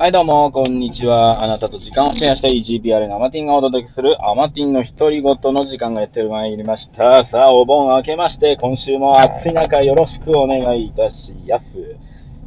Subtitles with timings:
[0.00, 1.44] はい、どうも、こんにちは。
[1.44, 7.22] あなたと時間をシェアしたい GPR のアマティンがお届けするアマティンの独り言の時間がやってまいりました。
[7.26, 11.96] さあ、お盆明けまして、今週も暑い中よろしくお願いいたしやす。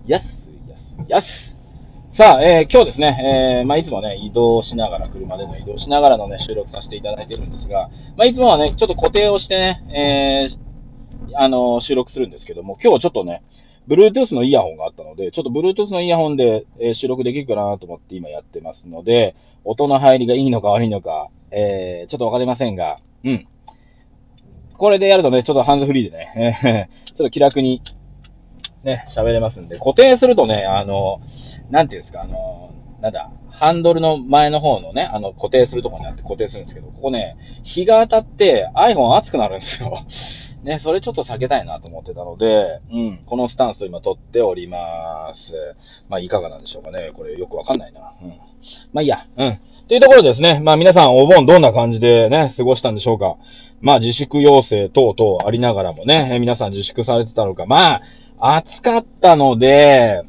[0.08, 1.56] やす、やす、やす。
[2.12, 10.58] さあ、えー今日ですね、えーまあ、いつもね、移動しながら、車での移動しながらのね、収録させていただいてるんですが、まあ、いつもはね、ちょっと固定をしてね、えー
[11.36, 13.44] あの、収録するんですけども、今日はちょっとね、
[13.88, 23.48] Bluetooth のイヤホンがあったので、ちょっと Bluetooth のイヤホンで、え収録できるかなと思って今やってますので、音の入りがいいのか悪いのか、えー、ちょっとわかりませんが、うん。
[24.78, 27.82] これでやるとね、ちょっとハンズフリーでね、 ちょっと気楽に、
[28.84, 31.22] ね、喋れますんで、固定するとね、あの、
[31.70, 40.00] なんていうんですか、あの、なんだ、ハンドルの前の方のね、あの、固定するとこにあって固定するんですけど、ここね、日が当たって iPhone 熱くなるんですよ。
[40.64, 45.54] ね、それちょっと避けたいなと思ってたので、うん、このスタンスを今取っております。
[46.08, 47.12] まあ、いかがなんでしょうかね。
[47.14, 48.14] これよくわかんないな。
[48.22, 48.30] うん。
[48.94, 49.28] まあ、いいや。
[49.38, 49.60] うん。
[49.90, 53.36] というところですね、まあ、皆さんお盆どんな感じでね、過ごしたんでしょうか。
[53.82, 57.66] まあ、自粛要請等々ありながらもね、皆さん自粛されてたのか。
[57.66, 58.02] ま
[58.40, 60.24] あ、暑かったので、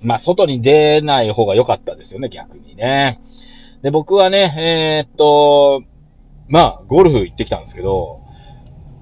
[0.00, 3.20] まあ、外に出ない方が良かったですよね、逆にね。
[3.82, 5.82] で、僕はね、えーっと、
[6.48, 8.22] まあ、ゴルフ行ってきたんですけど、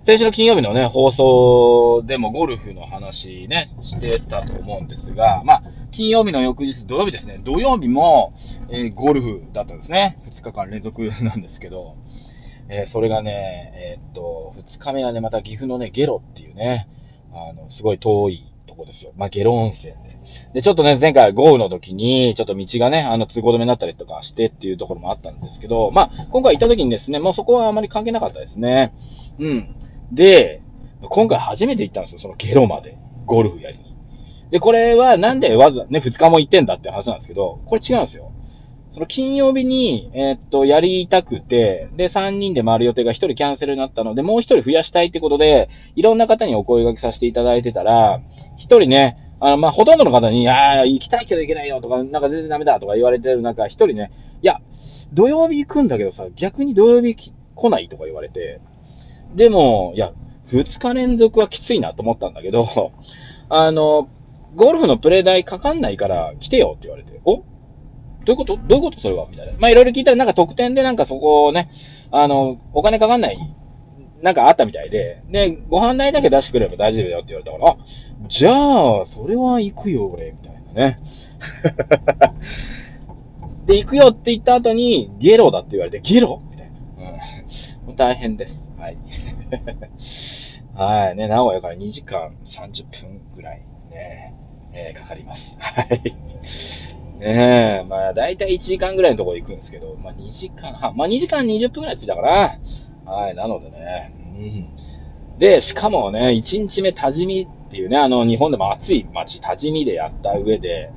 [0.06, 8.32] 先週の金曜日のね、放送でもゴルフの話ね、してたと思うんですが、まあ、金曜日の翌日土曜日ですね、土曜日も、
[8.68, 10.20] えーゴルフだったんですね。
[10.30, 11.96] 2日間連続 なんですけど、
[12.68, 16.86] えーそれがね、えーっと、2日目はね、また岐阜のね、ゲロっていうね、
[17.32, 19.10] あの、すごい遠いとこですよ。
[19.16, 20.16] まあ、ゲロ温泉で。
[20.54, 28.92] で、ちょっとね、前回豪雨の時に、ちょっと道がね、あの、通行止めになったりとかしてっていうところもあったんですけど、まあ、今回行った時にですね、もうそこはあまり関係なかったですね。
[29.40, 29.74] うん。
[30.12, 30.62] で、
[31.02, 32.96] 今回初めて行ったんですよ、そのゲロまで。
[33.26, 33.96] ゴルフやりに。
[34.50, 38.32] で、これはなんでわざ、ね、2日も行ってんだって話なんですけど、これ違うんですよ。
[38.92, 48.20] その金曜日に、えーっと、やりたくて、で、3人で回る予定が1人キャンセルになったので、もう1人増やしたいってことで、いろんな方にお声掛けさせていただいてたら、
[48.58, 54.60] 1人ね、あの、まあ、ほとんどの方に、ああ、行きたいけど行けないよとか、なんか全然ダメだとか言われてる中、1人ね、いや、
[55.12, 57.16] 土曜日行くんだけどさ、逆に土曜日
[57.54, 58.60] 来ないとか言われて、
[59.34, 60.12] でも、いや、
[60.50, 62.92] 2日連続はきついなと思ったんだけど、
[63.48, 64.08] あの、
[64.54, 67.36] ゴルフのプレイ代かかんないから来てよって言われて、お？
[67.36, 67.42] ど
[68.28, 68.56] ういうこと？
[68.56, 69.26] どういうことそれは？
[69.30, 69.52] みたいな。
[69.58, 71.68] まあ、いろいろ聞いたらなんか特典でなんかそこをね、
[72.10, 73.38] あの、お金かかんない、
[74.22, 77.76] なんかあったみたいで、で、ご飯代だけ出してくれば大丈夫だよって言われたから、あ、
[78.28, 78.52] じゃ
[79.02, 80.98] あ、それは行くよ、俺、みたいなね。
[83.66, 86.40] で、行くよって言った後に、ゲロだって言われて、ゲロ？
[86.50, 87.10] みたいな。
[87.88, 87.96] うん。
[87.96, 88.65] 大変です。
[88.86, 88.98] はい。
[90.74, 91.16] はい。
[91.16, 94.34] ね、名古屋から2時間30分ぐらいね、
[94.72, 95.56] えーかかります。
[95.58, 96.16] はい。
[97.18, 102.58] ねえ、まあ、だいたい1時間ぐらいのところ行くんですけど、まあ、2時間半、まあ、2時間20分ぐらい着いたかな。
[103.10, 103.34] はい。
[103.34, 104.70] なのでね、うん。
[105.38, 110.92] で、しかもね、1日目多治見っていうね、あの、日本でも暑い街、多治見でやった上で、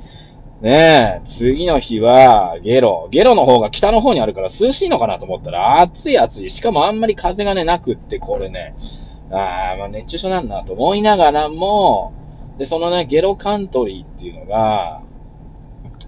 [0.61, 3.07] ねえ、次の日は、ゲロ。
[3.11, 6.49] ゲロの方が北の方にあるから涼しいのかなと思ったら、暑い暑い。
[6.49, 8.75] しかもあんまり風がね、なくって、これね、
[9.31, 12.13] あーまあ熱中症なんだと思いながらも、
[12.57, 15.01] で、そのね、ゲロカントリーっていうのが、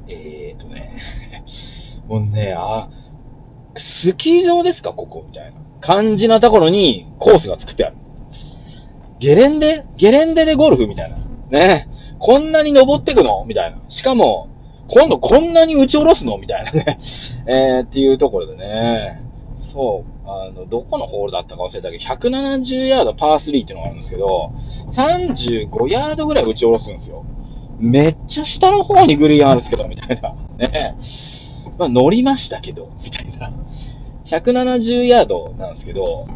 [0.10, 0.98] えーとね、
[2.10, 2.90] もうね、あ、
[3.78, 7.96] スキー場ですか、ここみたいな感じなところにコースが作ってある。
[9.20, 11.18] ゲレンデゲレンデでゴルフみたいな。
[11.58, 11.88] ね。
[12.22, 13.44] こんなに登ってくの？
[13.48, 13.80] みたいな。
[13.90, 14.48] しかも、
[14.88, 16.38] 今度こんなに打ち下ろすの？
[16.38, 17.00] みたいなね。
[17.48, 19.22] えー、っていうところでね。
[19.60, 20.30] そう。
[20.30, 24.52] あの、どこのホールだったか忘れたけど、170ヤードパー3っていうのがあるんですけど、
[24.92, 27.26] 35ヤードぐらい打ち下ろすんですよ。
[27.80, 30.36] めっちゃ下の方にグリーンあるんですけど、みたいな。
[30.60, 30.96] ね。
[31.80, 33.52] まあ、乗りましたけど、みたいな。
[34.26, 36.28] 170ヤードなんですけど、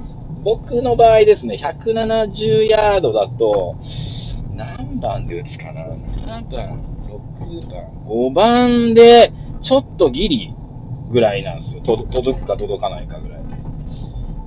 [0.43, 3.75] 僕の場合ですね、170ヤードだと、
[4.95, 6.79] 何番で打つかな ?7 番、
[7.39, 10.53] 6番、5番で、ちょっとギリ
[11.11, 11.81] ぐらいなんですよ。
[11.81, 13.39] 届くか届かないかぐらい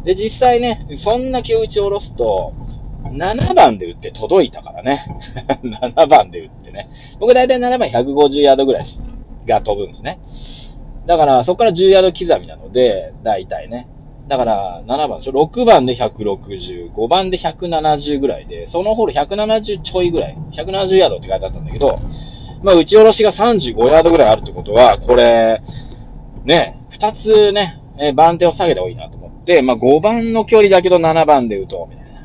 [0.04, 0.14] で。
[0.14, 2.54] で、実際ね、そんだけ打ち下ろすと、
[3.04, 5.04] 7番で打って届いたからね。
[5.62, 6.88] 7番で打ってね。
[7.18, 8.84] 僕大体7番150ヤードぐらい
[9.46, 10.18] が飛ぶんですね。
[11.06, 13.86] だから、そこから10ヤード刻みなので、大体ね。
[14.28, 21.98] だから、7番でしょ ?6 番で160、5番で170ぐらいで、そのホール170ちょいぐらい、170ヤードって書いてあったんだけど、
[22.62, 25.62] まあ、打ち下ろしが35ヤードぐらいあるってことは、これ、
[26.44, 32.20] ね、2つね、え番手を下げた方がいいなと思って、まあ、5番の距離だけど7番で打とう、みたいな。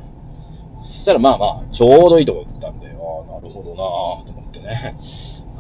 [0.86, 4.96] そしたら、まあまあ、ちょうどいいとこ打ったんで、ああ、なるほどなぁ、と思ってね。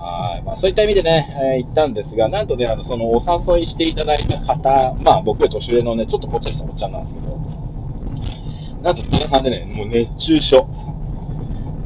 [0.04, 0.44] はい。
[0.44, 3.22] まあ、そういった意味でね、えー行ったんですが、なんとね、あの、そのお
[3.56, 7.38] 誘いしていただいた方、まあ、僕より年上のね、ちょっとぽっちゃりしたおっちゃんなんですけど、
[8.82, 10.68] なんと前半でね、もう熱中症。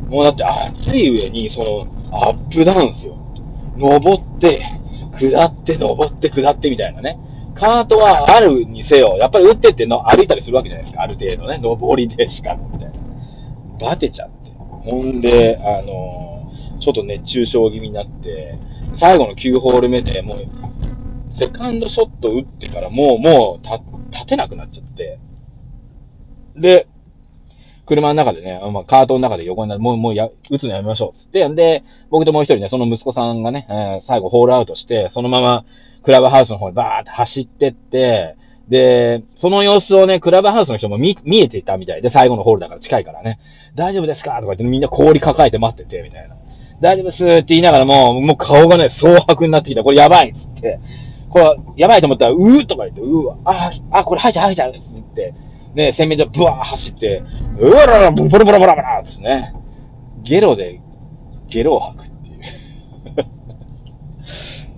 [0.10, 3.16] もうだって暑い上に、その、アップダウンですよ。
[3.78, 4.64] 登って、
[5.20, 7.20] 下って、登って、下ってみたいなね。
[7.54, 11.04] カートはあるにせよ、やっぱり打ってっての歩いたりするわけじゃないですか。
[11.04, 11.60] ある程度ね。
[11.60, 12.94] 登りでしか、みたいな。
[13.80, 14.52] バテちゃって。
[14.90, 16.37] ほんで、あのー
[16.80, 18.58] ちょっと熱中症気味になって、
[18.94, 20.38] 最後の9ホール目でもう、
[21.34, 23.82] セカンドショット打ってからもう、もう、た、
[24.12, 25.20] 立てなくなっちゃって。
[26.56, 26.88] で、
[27.86, 31.48] 車の中でね、まあ、カートの中で横になって、もう、もうや、打つのやめましょう、つって。
[31.50, 35.66] で、僕ともう一人ね、その息子さんがね、えー最後ホールアウトして、そのまま、
[36.04, 38.36] クラブハウスの方にバーって走ってって、
[38.68, 43.40] で、その様子をね、クラブハウスの人も見、見えていたみたいで、最後のホールだから近いからね、
[43.76, 44.32] 大丈夫ですか？
[44.36, 46.36] とか言ってみんな氷抱えて待ってて、みたいな。
[46.80, 49.84] 大丈夫ですって言いながらも、もう顔がね、蒼白になってきた。
[49.84, 50.80] これやばいっつって。
[51.30, 55.34] これ、やばいと思ったら、うーとか言って、うーわ、あ、あ、これ吐いちゃう吐いちゃうっつって。
[55.74, 57.24] ね、洗面所ブワー走って、
[57.60, 59.54] うわらら、ボロボロボロボロボロっつってね。
[60.24, 60.82] ゲロで、
[61.50, 62.40] ゲロを吐くっていう。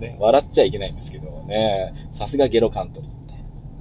[0.00, 3.10] ね、笑っちゃいけないんですけどね、さすがゲロカントリー。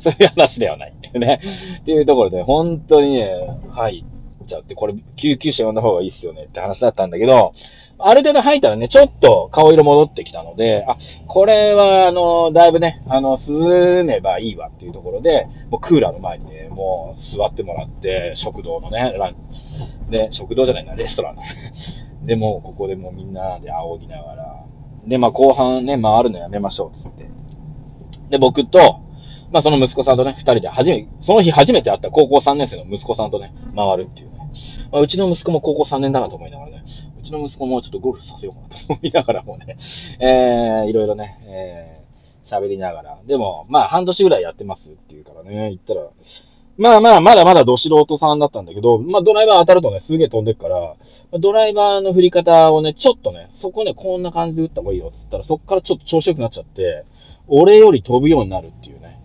[0.02, 0.94] そういう話ではない。
[1.14, 1.42] ね。
[1.82, 3.30] っていうところで、本当にね、
[3.72, 4.06] 入
[4.44, 7.54] っちゃって、これ、救急車呼んだ方がいいっすよねって話だったんだけど、
[8.02, 10.98] ある程度吐いたらね、ちょっと顔色戻ってきたので、あ、
[11.28, 21.42] これは、あの、だいぶね、あの、涼めばいいわっていうところで、もうクーラーの前にね、もう座ってもらって、食堂のね、ランで、食堂じゃないな、レストランの。
[22.26, 24.64] で、もうここでもうみんなで仰ぎながら、
[25.06, 27.26] で、まあ後半ね、回るのやめましょう、つって。
[28.30, 29.02] で、僕と、
[29.52, 34.38] まあその息子さんとね、二人で初め、その日初めて会った高校3年生の息子さんとね、回るっていうね。
[34.92, 36.84] まあ、うちの息子も高校3年だなと思いながらね、
[37.30, 39.78] ちの息子もちょっとゴルフさせようかなと思いながらもね、
[40.20, 43.18] えー、いろいろね、えー、喋りながら。
[43.26, 46.08] でも、まあ半年ぐらいやってますっていうからね、言ったら、
[46.78, 50.96] まあまあ、まだまだど素人さんだったんだけど、まあドライバー当たるとね、すげえ飛んでくから、
[51.40, 57.04] ドライバーの振り方をね、ちょっとね、そこね、こんな感じで打った方がいいよって言ったら、そっからちょっと調子良くなっちゃって、
[57.48, 59.20] 俺より飛ぶようになるっていうね。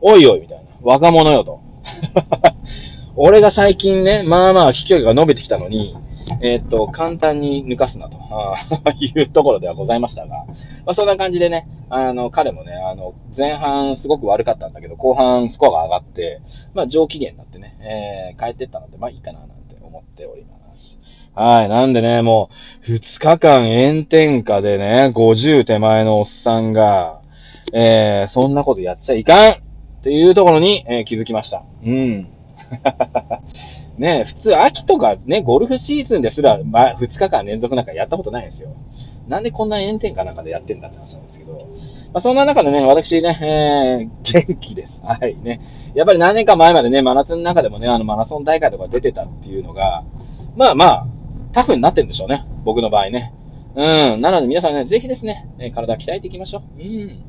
[0.00, 0.64] おいおい、みたいな。
[0.82, 1.60] 若者よと。
[3.16, 5.96] 俺が最近ね、まあまあ飛距離が伸びてきたのに、
[6.40, 8.16] えーっと、簡単に抜かすなと
[9.00, 10.44] いうところではございましたが、
[10.84, 16.40] まあそんな感じでね、あの、彼もね、あの、前半すごく悪かったんだけど、後半スコアが上がって、
[16.74, 20.98] まあ上機嫌になってね、えー、帰ってったので、まあいいかななんて思っております。
[21.34, 21.68] はい。
[21.68, 22.50] なんでね、も
[22.88, 27.20] う、二日間炎天下でね、50手前のおっさんが、
[27.72, 29.56] えー、そんなことやっちゃいかんっ
[30.02, 31.62] ていうところに、えー気づきました。
[31.84, 32.28] うん。
[33.98, 38.70] ね普通秋とかね、ゴルフシーズンですら、まあ、2日間連続なんかやったことないんですよ。
[39.28, 41.68] なんでこんな炎天下なんかでやってんだって話なんですけど。
[42.12, 45.00] まあ、そんな中でね、私ね、えー、元気です。
[45.04, 45.60] はい、ね。
[45.94, 50.02] やっぱり何年か前までね、真夏の中でもね、あの、マラソン大会とか出てたっていうのが、
[50.56, 51.06] まあまあ、
[51.52, 52.44] タフになってるんでしょうね。
[52.64, 53.32] 僕の場合ね。
[53.76, 54.20] うん。
[54.20, 56.82] なので皆さんね、ぜひですね、体鍛えていきましょう。
[56.82, 57.24] うん。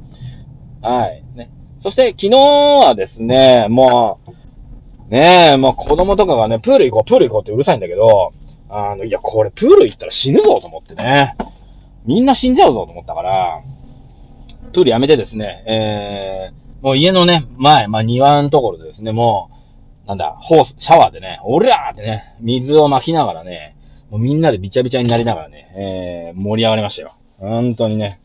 [0.82, 1.24] はい。
[1.36, 1.52] ね。
[1.80, 4.32] そして、昨日はですね、もう、
[5.12, 8.34] ねえ、もう子供とかがね、プール行こう、プール行こうってうるさいんだけど、
[8.70, 11.36] あの、いや、これプール行ったら死ぬぞと思ってね。
[12.06, 13.62] みんな死んじゃうぞと思ったから、
[14.72, 19.52] プールやめてですね、えー、もう家のね、前、まあ庭のところでですね、も
[20.06, 23.76] う、なんだ、ホース、シャワーでね、おらーってね、水をまきながらね、
[24.10, 27.16] もうみんなでびちゃびちゃになりながらね、えー、盛り上がりましたよ。
[27.38, 28.22] 本当にね、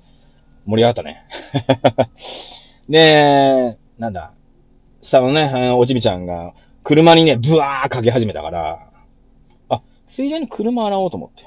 [0.67, 1.25] 盛り上がったね。
[2.89, 4.31] で、なんだ、
[5.03, 6.55] 下のね、おちびちゃんが、
[6.87, 8.79] 車にね、ブワーかけ始めたから、
[9.69, 11.45] あ、ついでに車洗おうと思って。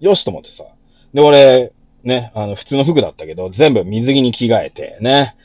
[0.00, 0.64] よしと思ってさ。
[1.12, 5.36] で、俺、ね、あの、普通の服だったけど、全部水着に着替えて、ね。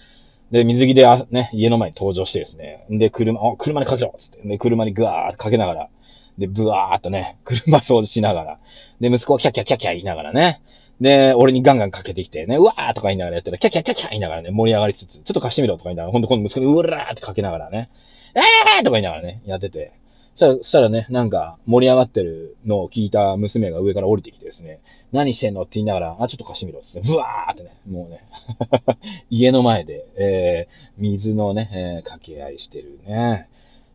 [0.52, 2.86] で、水着で、あ、ね、家の前に登場してですね。
[2.90, 4.48] で、車、あ、車にかけろっつって。
[4.48, 5.90] で、車にぐわーってかけながら、
[6.38, 8.60] で、ブワーっとね、 車掃除しながら。
[9.02, 10.62] で、息子はキャキャキャキャ言いながらね。
[11.02, 17.90] で、俺にガンガンかけてきてね、うわーとか言いながらやってたら、キャキャキャキャ言いながらね、盛り上がりつつ、ちょっと貸してみろとか言いながら、ほんとこの息子にうらーってかけながらね、
[18.36, 19.94] えーとか言いながらね、やってて。
[20.36, 28.26] そしたらね、なんか盛り上がってるのを聞いた娘が上から降りてきてですね、何してんのって言いながら、あ、ちょっと貸してみろっつって、ブワーってね、もうね、
[29.30, 33.48] 家の前で、えー、水のね、えー、掛け合いしてるね。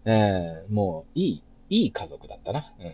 [0.05, 2.73] えー、もう、いい、いい家族だったな。
[2.79, 2.93] うん。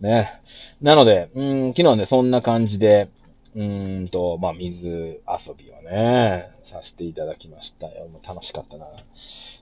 [0.08, 0.40] ね。
[0.80, 3.08] なので、うん、昨日ね、そんな感じで、
[3.56, 5.20] うんと、まあ、水遊
[5.56, 8.08] びをね、させていただきましたよ。
[8.08, 8.86] もう楽しかったな。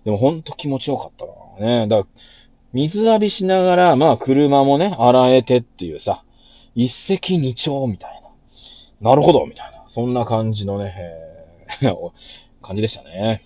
[0.04, 1.24] でもほんと気持ちよかった
[1.62, 1.80] な。
[1.80, 1.88] ね。
[1.88, 2.22] だから、
[2.72, 6.24] 水浴びしながら、まあ、車もね、洗えてっていうさ、
[6.74, 8.16] 一石二鳥みたい
[9.00, 9.84] なるほど、みたいな。
[9.90, 10.94] そんな感じのね、
[11.80, 11.96] えー
[12.62, 13.42] 感じでしたね。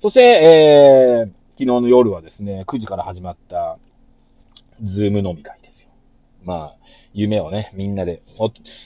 [0.00, 3.78] そして、えー、昨日の夜はですね、9時から始まった、
[4.82, 5.88] ズーム飲み会ですよ。
[6.44, 6.81] まあ、
[7.14, 8.22] 夢をね、みんなで、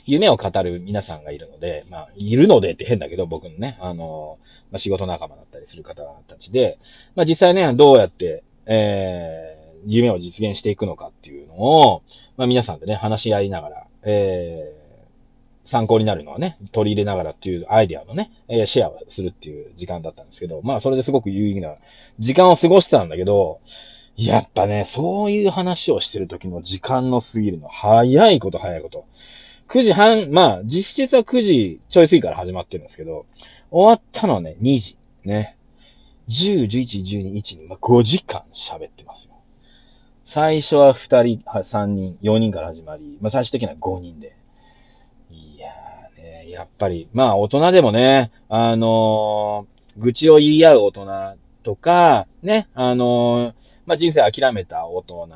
[0.05, 4.39] 夢を語る皆さんがいるので、まあ、いるのでって変だけど、僕のね、あの、
[4.71, 6.79] まあ、仕事仲間だったりする方たちで、
[7.15, 12.03] まあ、実際ね、どうやって、えー、夢を実現していくのかっていうのを、
[12.37, 21.75] まあ、皆さんでね、話し合いながら、えー、参考になるのはね、取り入れながらっていうアイディアのね、え、シェアをするっていう時間だったんですけど、まあ、それですごく有意義な
[22.19, 23.61] 時間を過ごしてたんだけど、
[24.17, 29.05] やっぱね、そういう話をしてる時の時間の過ぎるの、早いこと早いこと。
[29.69, 33.27] 9時半、まあ、実質は9時ちょい過ぎから始まってるんですけど、
[33.71, 34.97] 終わったのはね、2時。
[35.25, 35.57] ね。
[36.29, 39.35] 10、11、12、1、2、まあ、5時間喋ってますよ。
[40.25, 44.35] 最初は2人、3人、4人から始まり、まあ、最終的には5人で。
[45.31, 55.29] いやーね、やっぱり、まあ、大人でもね、あのー、愚痴を言い合う大人とか、ね、あのーまあ、人生諦めた大人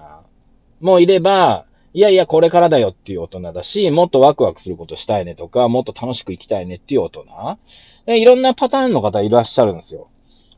[0.81, 7.59] もいれば、いやいや、これからだよっていう大人だし、もっとワクワクすることしたいねとか、もっと楽しく生きたいねっていう大人。
[8.07, 10.09] いろんなパターンの方いらっしゃるんですよ。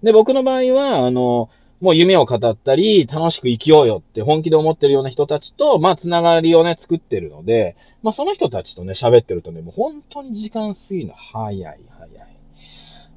[0.03, 1.49] で、僕の場合は、あの、
[1.81, 11.83] もう夢を語ったり、楽しく生きようよって本気で思ってるような人たちと、まあ、つながりをね、作ってるので、まあ、その人たちとね、喋ってるとね、もう本当に時間過ぎるの早い、早い。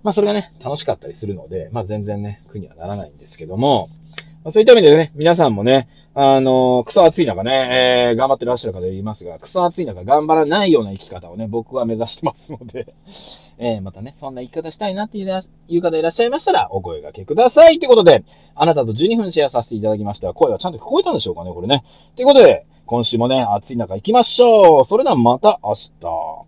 [0.01, 3.89] まあ、それがね、楽しかったりするので、まあ、全然ね、苦にはならないんですけども、
[4.46, 12.94] まあ、そういった意味でね、皆さんもね、あのー、クソ暑い中ね、えー、頑張ってらっしゃる方いますが、クソ暑い中頑張らないような生き方をね、僕は目指してますので
[13.58, 17.80] えー、またね、そんな生き方したいなっていう方いらっしゃいましたら、お声掛けください。
[17.80, 18.24] ということで、
[18.54, 20.32] あなたと12分シェアさせていただきました。
[20.32, 21.84] 声はちゃんと聞こえたんでしょうかね、これね。
[22.16, 24.86] ということで、今週もね、暑い中行きましょう。
[24.86, 25.90] それではまた明日。